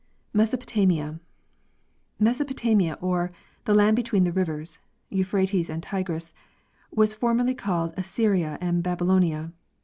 Mesopotamia. 0.33 1.19
Mesopotamia, 2.17 2.97
or" 3.01 3.31
The 3.65 3.75
land 3.75 3.95
between 3.95 4.23
the 4.23 4.31
rivers" 4.31 4.79
(Euphrates 5.11 5.69
and 5.69 5.83
Tigris), 5.83 6.33
was 6.89 7.13
formerly 7.13 7.53
called 7.53 7.93
Assyria 7.95 8.57
and 8.59 8.81
Babylonia. 8.81 9.51